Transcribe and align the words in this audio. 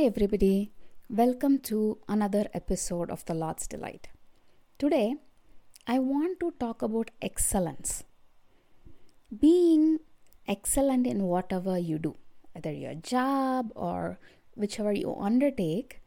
Hi, 0.00 0.06
everybody. 0.06 0.72
Welcome 1.10 1.58
to 1.68 1.98
another 2.08 2.46
episode 2.54 3.10
of 3.10 3.22
The 3.26 3.34
Lord's 3.34 3.66
Delight. 3.66 4.08
Today, 4.78 5.16
I 5.86 5.98
want 5.98 6.40
to 6.40 6.54
talk 6.58 6.80
about 6.80 7.10
excellence. 7.20 8.04
Being 9.38 9.98
excellent 10.48 11.06
in 11.06 11.24
whatever 11.24 11.76
you 11.76 11.98
do, 11.98 12.16
whether 12.52 12.72
your 12.72 12.94
job 12.94 13.72
or 13.74 14.18
whichever 14.54 14.90
you 14.90 15.14
undertake, 15.14 16.00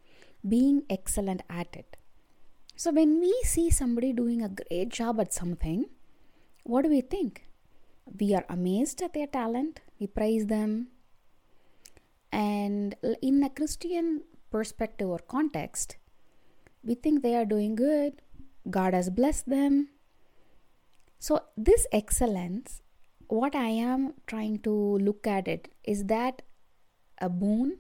being 0.47 0.81
excellent 0.89 1.43
at 1.47 1.75
it. 1.75 1.95
So, 2.75 2.89
when 2.91 3.19
we 3.19 3.31
see 3.43 3.69
somebody 3.69 4.11
doing 4.11 4.41
a 4.41 4.49
great 4.49 4.89
job 4.89 5.19
at 5.19 5.31
something, 5.31 5.85
what 6.63 6.81
do 6.81 6.89
we 6.89 7.01
think? 7.01 7.45
We 8.19 8.33
are 8.33 8.45
amazed 8.49 9.03
at 9.03 9.13
their 9.13 9.27
talent, 9.27 9.81
we 9.99 10.07
praise 10.07 10.47
them, 10.47 10.87
and 12.33 12.95
Christian 13.53 14.23
perspective 14.51 15.07
or 15.09 15.19
context, 15.19 15.97
we 16.83 16.95
think 16.95 17.21
they 17.21 17.35
are 17.35 17.45
doing 17.45 17.75
good, 17.75 18.21
God 18.69 18.93
has 18.93 19.09
blessed 19.09 19.49
them. 19.49 19.89
So, 21.19 21.41
this 21.55 21.87
excellence, 21.91 22.81
what 23.27 23.55
I 23.55 23.69
am 23.69 24.13
trying 24.27 24.59
to 24.59 24.71
look 24.97 25.25
at 25.25 25.47
it, 25.47 25.69
is 25.83 26.05
that 26.05 26.41
a 27.19 27.29
boon 27.29 27.79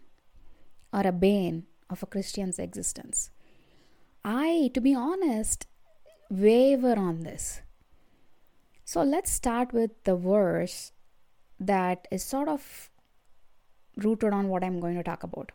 or 0.93 1.01
a 1.01 1.11
bane 1.11 1.65
of 1.89 2.03
a 2.03 2.05
Christian's 2.05 2.59
existence? 2.59 3.31
I, 4.23 4.71
to 4.73 4.79
be 4.79 4.95
honest, 4.95 5.67
waver 6.29 6.95
on 6.97 7.21
this. 7.21 7.61
So, 8.85 9.03
let's 9.03 9.31
start 9.31 9.73
with 9.73 9.91
the 10.05 10.15
verse 10.15 10.93
that 11.59 12.07
is 12.11 12.23
sort 12.23 12.47
of 12.47 12.89
rooted 13.97 14.33
on 14.33 14.49
what 14.49 14.63
I'm 14.63 14.79
going 14.79 14.95
to 14.95 15.03
talk 15.03 15.23
about. 15.23 15.51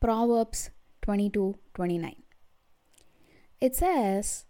Proverbs 0.00 0.70
22 1.02 1.56
29. 1.74 2.16
It 3.60 3.74
says, 3.74 4.44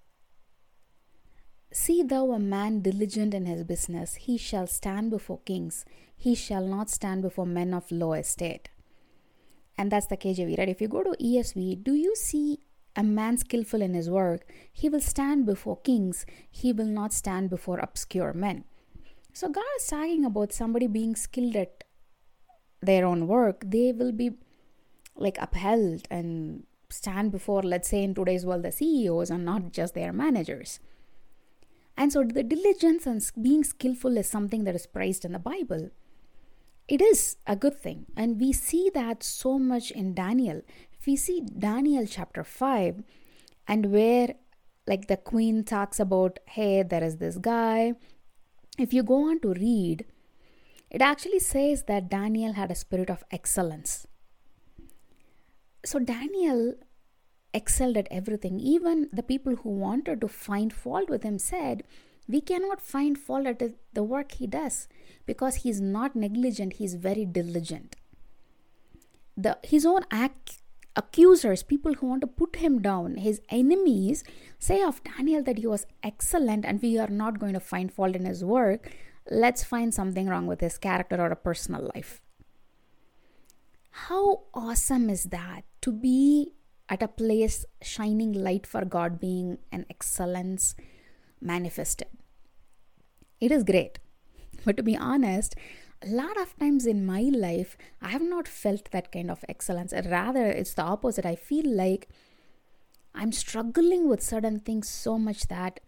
See 1.72 2.02
thou 2.02 2.32
a 2.32 2.38
man 2.38 2.80
diligent 2.80 3.34
in 3.34 3.46
his 3.46 3.62
business, 3.64 4.14
he 4.14 4.36
shall 4.38 4.66
stand 4.66 5.10
before 5.10 5.40
kings, 5.44 5.84
he 6.16 6.34
shall 6.34 6.66
not 6.66 6.90
stand 6.90 7.22
before 7.22 7.46
men 7.46 7.74
of 7.74 7.90
low 7.92 8.14
estate. 8.14 8.70
And 9.76 9.92
that's 9.92 10.06
the 10.06 10.16
KJV, 10.16 10.58
right? 10.58 10.68
If 10.68 10.80
you 10.80 10.88
go 10.88 11.04
to 11.04 11.10
ESV, 11.22 11.84
do 11.84 11.94
you 11.94 12.16
see 12.16 12.58
a 12.96 13.02
man 13.02 13.36
skillful 13.38 13.80
in 13.80 13.94
his 13.94 14.10
work? 14.10 14.50
He 14.72 14.88
will 14.88 15.00
stand 15.00 15.46
before 15.46 15.76
kings, 15.76 16.26
he 16.50 16.72
will 16.72 16.86
not 16.86 17.12
stand 17.12 17.50
before 17.50 17.78
obscure 17.78 18.32
men. 18.32 18.64
So 19.32 19.48
God 19.48 19.64
is 19.76 19.86
talking 19.86 20.24
about 20.24 20.52
somebody 20.52 20.86
being 20.88 21.14
skilled 21.14 21.54
at 21.54 21.84
their 22.80 23.06
own 23.06 23.26
work, 23.26 23.62
they 23.66 23.92
will 23.92 24.12
be 24.12 24.32
like 25.16 25.38
upheld 25.40 26.06
and 26.10 26.64
stand 26.90 27.32
before, 27.32 27.62
let's 27.62 27.88
say, 27.88 28.02
in 28.02 28.14
today's 28.14 28.46
world, 28.46 28.62
the 28.62 28.72
CEOs 28.72 29.30
and 29.30 29.44
not 29.44 29.72
just 29.72 29.94
their 29.94 30.12
managers. 30.12 30.80
And 31.96 32.12
so 32.12 32.22
the 32.22 32.44
diligence 32.44 33.06
and 33.06 33.20
being 33.42 33.64
skillful 33.64 34.16
is 34.16 34.28
something 34.28 34.64
that 34.64 34.76
is 34.76 34.86
praised 34.86 35.24
in 35.24 35.32
the 35.32 35.38
Bible. 35.38 35.90
It 36.86 37.02
is 37.02 37.36
a 37.46 37.56
good 37.56 37.78
thing. 37.78 38.06
And 38.16 38.40
we 38.40 38.52
see 38.52 38.90
that 38.94 39.22
so 39.22 39.58
much 39.58 39.90
in 39.90 40.14
Daniel. 40.14 40.62
If 40.92 41.06
we 41.06 41.16
see 41.16 41.40
Daniel 41.40 42.06
chapter 42.06 42.44
5, 42.44 43.02
and 43.66 43.92
where 43.92 44.34
like 44.86 45.06
the 45.06 45.18
queen 45.18 45.64
talks 45.64 46.00
about, 46.00 46.38
hey, 46.46 46.82
there 46.82 47.04
is 47.04 47.18
this 47.18 47.36
guy. 47.36 47.92
If 48.78 48.94
you 48.94 49.02
go 49.02 49.28
on 49.28 49.40
to 49.40 49.52
read, 49.52 50.06
it 50.90 51.02
actually 51.02 51.38
says 51.38 51.84
that 51.84 52.08
Daniel 52.08 52.54
had 52.54 52.70
a 52.70 52.74
spirit 52.74 53.10
of 53.10 53.24
excellence. 53.30 54.06
So 55.84 55.98
Daniel 55.98 56.74
excelled 57.52 57.96
at 57.96 58.08
everything. 58.10 58.58
Even 58.60 59.08
the 59.12 59.22
people 59.22 59.56
who 59.56 59.70
wanted 59.70 60.20
to 60.20 60.28
find 60.28 60.72
fault 60.72 61.08
with 61.08 61.22
him 61.22 61.38
said, 61.38 61.82
We 62.26 62.40
cannot 62.40 62.80
find 62.80 63.18
fault 63.18 63.46
at 63.46 63.62
the 63.92 64.02
work 64.02 64.32
he 64.32 64.46
does 64.46 64.88
because 65.26 65.56
he's 65.56 65.80
not 65.80 66.16
negligent, 66.16 66.74
he's 66.74 66.94
very 66.94 67.24
diligent. 67.24 67.96
The, 69.36 69.58
his 69.62 69.86
own 69.86 70.02
ac- 70.12 70.60
accusers, 70.96 71.62
people 71.62 71.94
who 71.94 72.06
want 72.08 72.22
to 72.22 72.26
put 72.26 72.56
him 72.56 72.80
down, 72.82 73.16
his 73.16 73.40
enemies, 73.50 74.24
say 74.58 74.82
of 74.82 75.02
Daniel 75.04 75.42
that 75.44 75.58
he 75.58 75.66
was 75.66 75.86
excellent 76.02 76.64
and 76.64 76.82
we 76.82 76.98
are 76.98 77.08
not 77.08 77.38
going 77.38 77.54
to 77.54 77.60
find 77.60 77.92
fault 77.92 78.16
in 78.16 78.24
his 78.24 78.44
work 78.44 78.90
let's 79.30 79.64
find 79.64 79.92
something 79.92 80.26
wrong 80.26 80.46
with 80.46 80.60
his 80.60 80.78
character 80.78 81.20
or 81.20 81.30
a 81.30 81.36
personal 81.36 81.90
life. 81.94 82.20
How 83.90 84.44
awesome 84.54 85.10
is 85.10 85.24
that 85.24 85.62
to 85.82 85.92
be 85.92 86.52
at 86.88 87.02
a 87.02 87.08
place 87.08 87.66
shining 87.82 88.32
light 88.32 88.66
for 88.66 88.84
God 88.84 89.20
being 89.20 89.58
an 89.72 89.86
excellence 89.90 90.74
manifested? 91.40 92.08
It 93.40 93.52
is 93.52 93.64
great. 93.64 93.98
But 94.64 94.76
to 94.76 94.82
be 94.82 94.96
honest, 94.96 95.54
a 96.02 96.08
lot 96.08 96.40
of 96.40 96.56
times 96.58 96.86
in 96.86 97.04
my 97.04 97.22
life, 97.22 97.76
I 98.00 98.08
have 98.08 98.22
not 98.22 98.46
felt 98.46 98.90
that 98.92 99.10
kind 99.12 99.30
of 99.30 99.44
excellence. 99.48 99.92
Rather, 99.92 100.46
it's 100.46 100.74
the 100.74 100.82
opposite. 100.82 101.26
I 101.26 101.34
feel 101.34 101.68
like 101.68 102.08
I'm 103.14 103.32
struggling 103.32 104.08
with 104.08 104.22
certain 104.22 104.60
things 104.60 104.88
so 104.88 105.18
much 105.18 105.48
that 105.48 105.80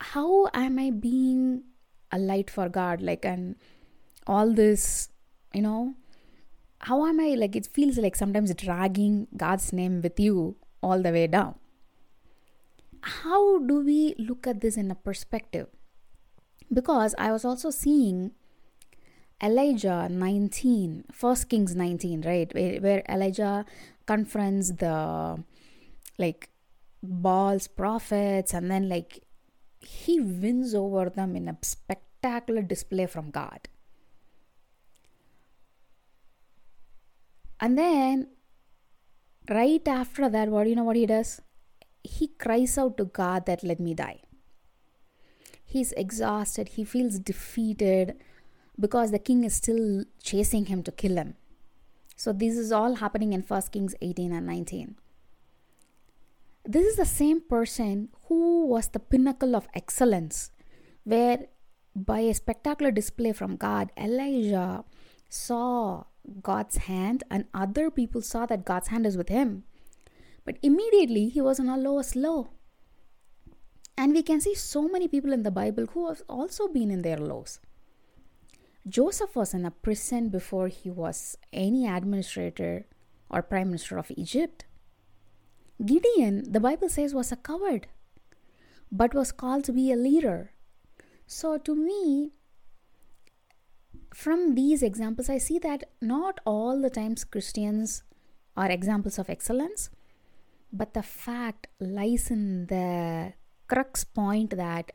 how 0.00 0.48
am 0.54 0.78
I 0.78 0.90
being 0.90 1.64
a 2.12 2.18
light 2.18 2.50
for 2.50 2.68
God, 2.68 3.00
like, 3.00 3.24
and 3.24 3.56
all 4.26 4.52
this, 4.52 5.08
you 5.52 5.62
know, 5.62 5.94
how 6.80 7.06
am 7.06 7.20
I 7.20 7.34
like? 7.34 7.56
It 7.56 7.66
feels 7.66 7.98
like 7.98 8.16
sometimes 8.16 8.54
dragging 8.54 9.28
God's 9.36 9.72
name 9.72 10.02
with 10.02 10.20
you 10.20 10.56
all 10.82 11.02
the 11.02 11.10
way 11.10 11.26
down. 11.26 11.56
How 13.02 13.58
do 13.58 13.80
we 13.80 14.14
look 14.18 14.46
at 14.46 14.60
this 14.60 14.76
in 14.76 14.90
a 14.90 14.94
perspective? 14.94 15.68
Because 16.72 17.14
I 17.18 17.30
was 17.30 17.44
also 17.44 17.70
seeing 17.70 18.32
Elijah 19.42 20.08
19, 20.10 21.04
First 21.12 21.48
Kings 21.48 21.74
19, 21.74 22.22
right? 22.22 22.52
Where, 22.54 22.80
where 22.80 23.02
Elijah 23.08 23.64
confronts 24.06 24.72
the 24.72 25.42
like 26.18 26.50
Baal's 27.02 27.68
prophets 27.68 28.54
and 28.54 28.70
then 28.70 28.88
like 28.88 29.22
he 29.86 30.20
wins 30.20 30.74
over 30.74 31.08
them 31.08 31.36
in 31.36 31.48
a 31.48 31.56
spectacular 31.62 32.62
display 32.62 33.06
from 33.06 33.30
God. 33.30 33.68
And 37.58 37.78
then, 37.78 38.28
right 39.48 39.86
after 39.88 40.28
that, 40.28 40.48
what 40.48 40.64
do 40.64 40.70
you 40.70 40.76
know 40.76 40.84
what 40.84 40.96
he 40.96 41.06
does? 41.06 41.40
He 42.04 42.28
cries 42.28 42.76
out 42.76 42.96
to 42.98 43.06
God 43.06 43.46
that 43.46 43.64
let 43.64 43.80
me 43.80 43.94
die. 43.94 44.20
He's 45.64 45.92
exhausted, 45.92 46.68
he 46.70 46.84
feels 46.84 47.18
defeated 47.18 48.16
because 48.78 49.10
the 49.10 49.18
king 49.18 49.42
is 49.44 49.54
still 49.54 50.04
chasing 50.22 50.66
him 50.66 50.82
to 50.82 50.92
kill 50.92 51.16
him. 51.16 51.34
So, 52.14 52.32
this 52.32 52.56
is 52.56 52.72
all 52.72 52.94
happening 52.94 53.32
in 53.32 53.42
1 53.42 53.62
Kings 53.72 53.94
18 54.00 54.32
and 54.32 54.46
19. 54.46 54.96
This 56.64 56.86
is 56.86 56.96
the 56.96 57.04
same 57.04 57.40
person 57.40 58.08
who 58.28 58.66
was 58.66 58.88
the 58.88 58.98
pinnacle 58.98 59.54
of 59.54 59.68
excellence, 59.74 60.50
where 61.04 61.46
by 61.94 62.20
a 62.20 62.34
spectacular 62.34 62.90
display 62.90 63.32
from 63.32 63.56
God, 63.56 63.90
Elijah 63.96 64.84
saw 65.28 66.04
God's 66.42 66.76
hand, 66.76 67.24
and 67.30 67.46
other 67.54 67.90
people 67.90 68.20
saw 68.20 68.46
that 68.46 68.64
God's 68.64 68.88
hand 68.88 69.06
is 69.06 69.16
with 69.16 69.28
him. 69.28 69.64
But 70.44 70.58
immediately 70.62 71.28
he 71.28 71.40
was 71.40 71.58
on 71.58 71.68
a 71.68 71.76
lowest 71.76 72.16
low. 72.16 72.48
And 73.96 74.12
we 74.12 74.22
can 74.22 74.40
see 74.40 74.54
so 74.54 74.88
many 74.88 75.08
people 75.08 75.32
in 75.32 75.42
the 75.42 75.50
Bible 75.50 75.86
who 75.86 76.08
have 76.08 76.22
also 76.28 76.68
been 76.68 76.90
in 76.90 77.02
their 77.02 77.16
lows. 77.16 77.60
Joseph 78.86 79.34
was 79.34 79.54
in 79.54 79.64
a 79.64 79.70
prison 79.70 80.28
before 80.28 80.68
he 80.68 80.90
was 80.90 81.36
any 81.52 81.88
administrator 81.88 82.86
or 83.30 83.42
prime 83.42 83.68
minister 83.68 83.98
of 83.98 84.12
Egypt. 84.16 84.64
Gideon, 85.84 86.52
the 86.52 86.60
Bible 86.60 86.88
says, 86.88 87.14
was 87.14 87.32
a 87.32 87.36
coward, 87.36 87.88
but 88.90 89.14
was 89.14 89.32
called 89.32 89.64
to 89.64 89.72
be 89.72 89.92
a 89.92 89.96
leader. 89.96 90.52
So, 91.26 91.58
to 91.58 91.74
me, 91.74 92.32
from 94.14 94.54
these 94.54 94.82
examples, 94.82 95.28
I 95.28 95.38
see 95.38 95.58
that 95.58 95.90
not 96.00 96.40
all 96.44 96.80
the 96.80 96.90
times 96.90 97.24
Christians 97.24 98.02
are 98.56 98.70
examples 98.70 99.18
of 99.18 99.28
excellence, 99.28 99.90
but 100.72 100.94
the 100.94 101.02
fact 101.02 101.66
lies 101.80 102.30
in 102.30 102.66
the 102.66 103.34
crux 103.68 104.04
point 104.04 104.56
that 104.56 104.92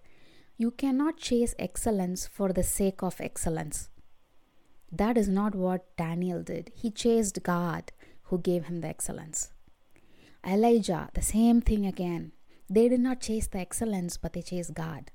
you 0.57 0.71
cannot 0.71 1.17
chase 1.17 1.53
excellence 1.59 2.27
for 2.27 2.53
the 2.53 2.63
sake 2.63 3.03
of 3.03 3.19
excellence. 3.19 3.89
That 4.91 5.17
is 5.17 5.27
not 5.27 5.55
what 5.55 5.95
Daniel 5.97 6.43
did. 6.43 6.71
He 6.75 6.91
chased 6.91 7.43
God 7.43 7.91
who 8.23 8.39
gave 8.39 8.65
him 8.65 8.81
the 8.81 8.87
excellence. 8.87 9.51
Elijah, 10.45 11.09
the 11.13 11.21
same 11.21 11.61
thing 11.61 11.85
again. 11.85 12.31
They 12.71 12.87
did 12.87 13.01
not 13.01 13.19
chase 13.19 13.47
the 13.47 13.59
excellence, 13.59 14.15
but 14.15 14.31
they 14.31 14.41
chased 14.41 14.73
God. 14.73 15.11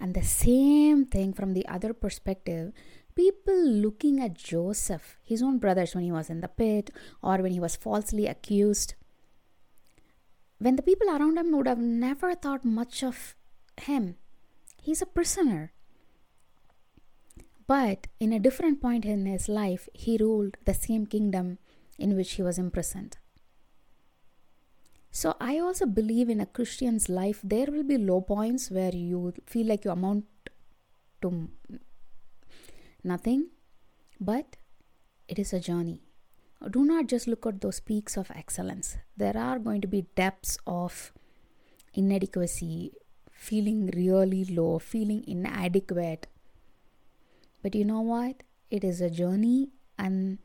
And 0.00 0.14
the 0.14 0.24
same 0.24 1.04
thing 1.04 1.32
from 1.32 1.54
the 1.54 1.64
other 1.68 1.94
perspective, 1.94 2.72
people 3.14 3.54
looking 3.54 4.20
at 4.20 4.34
Joseph, 4.34 5.16
his 5.22 5.42
own 5.42 5.58
brothers, 5.58 5.94
when 5.94 6.02
he 6.02 6.10
was 6.10 6.28
in 6.28 6.40
the 6.40 6.48
pit 6.48 6.90
or 7.22 7.36
when 7.38 7.52
he 7.52 7.60
was 7.60 7.76
falsely 7.76 8.26
accused, 8.26 8.94
when 10.58 10.74
the 10.74 10.82
people 10.82 11.08
around 11.08 11.38
him 11.38 11.56
would 11.56 11.68
have 11.68 11.78
never 11.78 12.34
thought 12.34 12.64
much 12.64 13.04
of 13.04 13.36
him, 13.82 14.16
he's 14.82 15.00
a 15.00 15.06
prisoner. 15.06 15.72
But 17.68 18.08
in 18.18 18.32
a 18.32 18.40
different 18.40 18.82
point 18.82 19.04
in 19.04 19.24
his 19.24 19.48
life, 19.48 19.88
he 19.94 20.18
ruled 20.18 20.56
the 20.64 20.74
same 20.74 21.06
kingdom 21.06 21.58
in 21.96 22.16
which 22.16 22.32
he 22.32 22.42
was 22.42 22.58
imprisoned. 22.58 23.18
So 25.10 25.36
I 25.40 25.58
also 25.58 25.86
believe 25.86 26.28
in 26.28 26.40
a 26.40 26.46
Christian's 26.46 27.08
life, 27.08 27.40
there 27.42 27.66
will 27.66 27.82
be 27.82 27.98
low 27.98 28.20
points 28.20 28.70
where 28.70 28.94
you 28.94 29.34
feel 29.46 29.66
like 29.66 29.84
you 29.84 29.90
amount 29.90 30.24
to 31.22 31.48
nothing, 33.02 33.48
but 34.20 34.56
it 35.26 35.38
is 35.38 35.52
a 35.52 35.60
journey. 35.60 36.02
Do 36.70 36.84
not 36.84 37.06
just 37.06 37.26
look 37.26 37.46
at 37.46 37.60
those 37.60 37.80
peaks 37.80 38.16
of 38.16 38.30
excellence. 38.30 38.98
There 39.16 39.36
are 39.36 39.58
going 39.58 39.80
to 39.80 39.88
be 39.88 40.06
depths 40.14 40.58
of 40.66 41.12
inadequacy, 41.94 42.92
feeling 43.32 43.90
really 43.96 44.44
low, 44.44 44.78
feeling 44.78 45.24
inadequate. 45.26 46.26
But 47.62 47.74
you 47.74 47.84
know 47.84 48.00
what? 48.00 48.42
It 48.70 48.84
is 48.84 49.00
a 49.00 49.10
journey, 49.10 49.70
and 49.98 50.38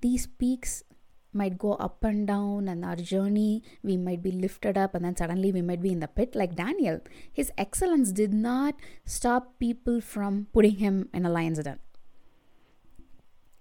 these 0.00 0.26
peaks 0.26 0.84
might 1.32 1.58
go 1.58 1.74
up 1.74 2.04
and 2.04 2.26
down 2.26 2.68
and 2.68 2.84
our 2.84 2.96
journey 2.96 3.62
we 3.82 3.96
might 3.96 4.22
be 4.22 4.32
lifted 4.32 4.76
up 4.76 4.94
and 4.94 5.04
then 5.04 5.16
suddenly 5.16 5.50
we 5.52 5.62
might 5.62 5.82
be 5.82 5.92
in 5.92 6.00
the 6.00 6.08
pit. 6.08 6.34
Like 6.34 6.54
daniel 6.54 7.00
his 7.32 7.52
excellence 7.56 8.12
did 8.12 8.32
not 8.32 8.74
stop 9.04 9.58
people 9.58 10.00
from 10.00 10.46
putting 10.52 10.76
him 10.76 11.08
in 11.12 11.24
a 11.24 11.30
lion's 11.30 11.58
den. 11.58 11.78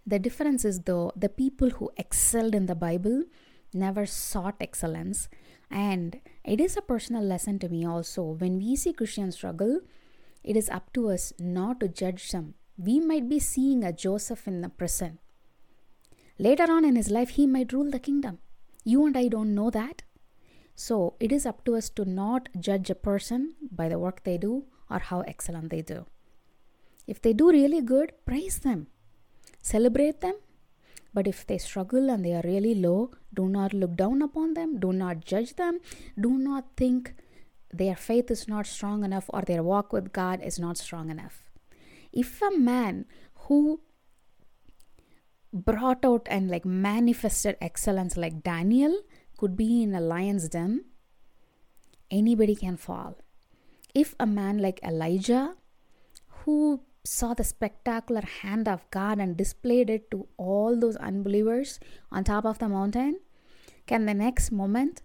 The 0.05 0.19
difference 0.19 0.65
is 0.65 0.81
though 0.81 1.11
the 1.15 1.29
people 1.29 1.69
who 1.71 1.91
excelled 1.97 2.55
in 2.55 2.65
the 2.65 2.75
bible 2.75 3.23
never 3.73 4.05
sought 4.05 4.55
excellence. 4.59 5.29
And 5.69 6.19
it 6.43 6.59
is 6.59 6.75
a 6.75 6.81
personal 6.81 7.23
lesson 7.23 7.57
to 7.59 7.69
me 7.69 7.85
also. 7.85 8.23
When 8.23 8.57
we 8.57 8.75
see 8.75 8.93
christians 8.93 9.35
struggle 9.35 9.79
it 10.43 10.57
is 10.57 10.69
up 10.69 10.91
to 10.93 11.09
us 11.09 11.33
not 11.39 11.79
to 11.79 11.87
judge 11.87 12.31
them. 12.31 12.55
We 12.77 12.99
might 12.99 13.29
be 13.29 13.39
seeing 13.39 13.83
a 13.83 13.93
joseph 13.93 14.47
in 14.47 14.61
the 14.61 14.69
prison 14.69 15.19
Later 16.45 16.71
on 16.71 16.85
in 16.85 16.95
his 16.95 17.11
life, 17.11 17.29
he 17.29 17.45
might 17.45 17.71
rule 17.71 17.91
the 17.91 17.99
kingdom. 17.99 18.39
You 18.83 19.05
and 19.05 19.15
I 19.15 19.27
don't 19.27 19.53
know 19.53 19.69
that. 19.69 20.01
So 20.73 21.13
it 21.19 21.31
is 21.31 21.45
up 21.45 21.63
to 21.65 21.75
us 21.75 21.87
to 21.91 22.03
not 22.03 22.49
judge 22.59 22.89
a 22.89 22.95
person 22.95 23.53
by 23.71 23.87
the 23.89 23.99
work 23.99 24.23
they 24.23 24.39
do 24.39 24.63
or 24.89 24.97
how 24.97 25.19
excellent 25.21 25.69
they 25.69 25.83
do. 25.83 26.07
If 27.05 27.21
they 27.21 27.33
do 27.33 27.51
really 27.51 27.81
good, 27.81 28.13
praise 28.25 28.57
them, 28.57 28.87
celebrate 29.61 30.21
them. 30.21 30.33
But 31.13 31.27
if 31.27 31.45
they 31.45 31.59
struggle 31.59 32.09
and 32.09 32.25
they 32.25 32.33
are 32.33 32.41
really 32.43 32.73
low, 32.73 33.11
do 33.31 33.47
not 33.47 33.71
look 33.71 33.95
down 33.95 34.23
upon 34.23 34.55
them, 34.55 34.79
do 34.79 34.91
not 34.91 35.23
judge 35.23 35.57
them, 35.57 35.79
do 36.19 36.31
not 36.39 36.65
think 36.75 37.13
their 37.71 37.95
faith 37.95 38.31
is 38.31 38.47
not 38.47 38.65
strong 38.65 39.03
enough 39.03 39.29
or 39.29 39.43
their 39.43 39.61
walk 39.61 39.93
with 39.93 40.11
God 40.11 40.41
is 40.41 40.57
not 40.57 40.79
strong 40.79 41.11
enough. 41.11 41.51
If 42.11 42.41
a 42.41 42.57
man 42.57 43.05
who 43.45 43.81
brought 45.53 46.05
out 46.05 46.27
and 46.29 46.49
like 46.49 46.65
manifested 46.65 47.57
excellence 47.61 48.15
like 48.17 48.43
Daniel 48.43 49.01
could 49.37 49.57
be 49.57 49.83
in 49.83 49.93
a 49.93 50.01
lion's 50.01 50.49
den, 50.49 50.85
anybody 52.09 52.55
can 52.55 52.77
fall. 52.77 53.17
If 53.93 54.15
a 54.19 54.25
man 54.25 54.59
like 54.59 54.79
Elijah, 54.83 55.55
who 56.45 56.81
saw 57.03 57.33
the 57.33 57.43
spectacular 57.43 58.21
hand 58.21 58.67
of 58.67 58.89
God 58.91 59.19
and 59.19 59.35
displayed 59.35 59.89
it 59.89 60.11
to 60.11 60.27
all 60.37 60.79
those 60.79 60.95
unbelievers 60.97 61.79
on 62.11 62.23
top 62.23 62.45
of 62.45 62.59
the 62.59 62.69
mountain, 62.69 63.19
can 63.87 64.05
the 64.05 64.13
next 64.13 64.51
moment 64.51 65.01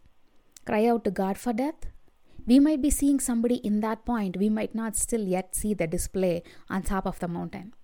cry 0.65 0.87
out 0.87 1.05
to 1.05 1.11
God 1.11 1.39
for 1.39 1.53
death? 1.53 1.87
We 2.47 2.61
might 2.61 2.81
be 2.81 2.91
seeing 2.91 3.19
somebody 3.19 3.57
in 3.57 3.81
that 3.81 4.05
point. 4.05 4.37
We 4.37 4.49
might 4.49 4.75
not 4.75 4.95
still 4.95 5.23
yet 5.23 5.57
see 5.57 5.75
the 5.75 5.89
display 5.89 6.45
on 6.71 6.83
top 6.83 7.07
of 7.07 7.19
the 7.19 7.27
mountain. 7.27 7.75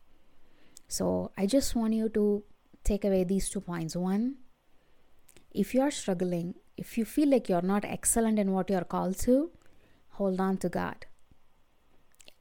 So 0.87 1.33
I 1.37 1.47
just 1.47 1.75
want 1.75 1.95
you 1.95 2.09
to 2.11 2.45
take 2.85 3.05
away 3.05 3.25
these 3.25 3.49
two 3.49 3.61
points. 3.61 3.97
One, 3.97 4.37
if 5.51 5.75
you 5.75 5.83
are 5.83 5.91
struggling, 5.91 6.55
if 6.77 6.97
you 6.99 7.05
feel 7.05 7.29
like 7.29 7.49
you're 7.49 7.63
not 7.63 7.85
excellent 7.85 8.39
in 8.39 8.53
what 8.53 8.71
you're 8.71 8.85
called 8.85 9.19
to, 9.21 9.51
hold 10.11 10.41
on 10.41 10.57
to 10.59 10.69
God 10.69 11.07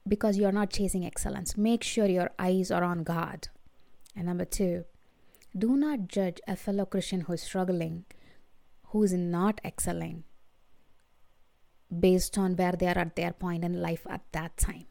because 0.07 0.37
you're 0.37 0.51
not 0.51 0.71
chasing 0.71 1.05
excellence. 1.05 1.57
Make 1.57 1.83
sure 1.83 2.05
your 2.05 2.31
eyes 2.39 2.71
are 2.71 2.83
on 2.83 3.03
God. 3.03 3.49
And 4.15 4.25
number 4.25 4.45
two, 4.45 4.85
do 5.57 5.75
not 5.77 6.07
judge 6.07 6.39
a 6.47 6.55
fellow 6.55 6.85
Christian 6.85 7.21
who 7.21 7.33
is 7.33 7.43
struggling, 7.43 8.05
who 8.87 9.03
is 9.03 9.13
not 9.13 9.61
excelling, 9.63 10.23
based 11.99 12.37
on 12.37 12.55
where 12.55 12.71
they 12.71 12.87
are 12.87 12.97
at 12.97 13.15
their 13.15 13.33
point 13.33 13.63
in 13.63 13.81
life 13.81 14.07
at 14.09 14.21
that 14.31 14.57
time. 14.57 14.85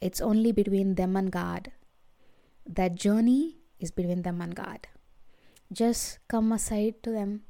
It's 0.00 0.20
only 0.20 0.50
between 0.52 0.94
them 0.94 1.14
and 1.16 1.30
God. 1.30 1.72
That 2.66 2.94
journey 2.94 3.59
is 3.80 3.90
between 3.90 4.22
them 4.22 4.40
and 4.40 4.54
God. 4.54 4.86
Just 5.72 6.18
come 6.28 6.52
aside 6.52 7.02
to 7.02 7.10
them, 7.10 7.42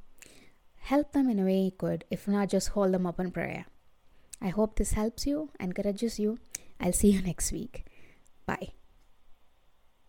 help 0.79 1.13
them 1.13 1.29
in 1.29 1.39
a 1.39 1.45
way 1.45 1.61
you 1.61 1.71
could, 1.73 2.05
if 2.11 2.29
not, 2.29 2.49
just 2.49 2.71
hold 2.71 2.93
them 2.93 3.07
up 3.07 3.21
in 3.21 3.31
prayer. 3.31 3.67
I 4.41 4.49
hope 4.49 4.77
this 4.77 4.93
helps 4.93 5.27
you, 5.27 5.51
encourages 5.59 6.19
you. 6.19 6.39
I'll 6.81 6.93
see 6.93 7.11
you 7.11 7.23
next 7.31 7.53
week. 7.53 7.87
Bye. 8.47 8.80